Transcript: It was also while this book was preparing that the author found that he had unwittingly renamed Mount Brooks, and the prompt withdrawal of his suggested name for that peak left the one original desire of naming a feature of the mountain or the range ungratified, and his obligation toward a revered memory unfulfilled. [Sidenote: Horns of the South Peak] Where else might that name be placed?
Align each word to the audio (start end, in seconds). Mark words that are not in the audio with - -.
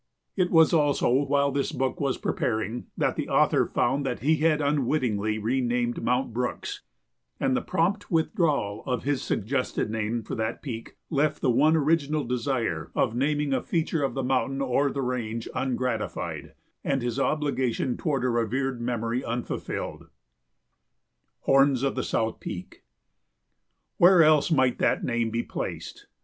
It 0.35 0.49
was 0.49 0.73
also 0.73 1.09
while 1.11 1.51
this 1.51 1.71
book 1.71 1.99
was 2.01 2.17
preparing 2.17 2.87
that 2.97 3.15
the 3.15 3.29
author 3.29 3.67
found 3.67 4.03
that 4.03 4.21
he 4.21 4.37
had 4.37 4.59
unwittingly 4.59 5.37
renamed 5.37 6.01
Mount 6.01 6.33
Brooks, 6.33 6.81
and 7.39 7.55
the 7.55 7.61
prompt 7.61 8.09
withdrawal 8.09 8.81
of 8.87 9.03
his 9.03 9.21
suggested 9.21 9.91
name 9.91 10.23
for 10.23 10.33
that 10.33 10.63
peak 10.63 10.97
left 11.11 11.39
the 11.41 11.51
one 11.51 11.75
original 11.75 12.23
desire 12.23 12.89
of 12.95 13.15
naming 13.15 13.53
a 13.53 13.61
feature 13.61 14.01
of 14.01 14.15
the 14.15 14.23
mountain 14.23 14.59
or 14.59 14.89
the 14.89 15.03
range 15.03 15.47
ungratified, 15.53 16.55
and 16.83 17.03
his 17.03 17.19
obligation 17.19 17.95
toward 17.95 18.23
a 18.25 18.29
revered 18.29 18.81
memory 18.81 19.23
unfulfilled. 19.23 20.05
[Sidenote: 20.05 20.09
Horns 21.41 21.83
of 21.83 21.93
the 21.93 22.01
South 22.03 22.39
Peak] 22.39 22.81
Where 23.97 24.23
else 24.23 24.49
might 24.49 24.79
that 24.79 25.03
name 25.03 25.29
be 25.29 25.43
placed? 25.43 26.07